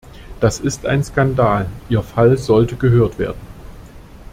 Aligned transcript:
Das 0.39 0.59
ist 0.59 0.87
ein 0.87 1.03
Skandal, 1.03 1.67
ihr 1.87 2.01
Fall 2.01 2.35
sollte 2.35 2.75
gehört 2.75 3.19
werden. 3.19 3.39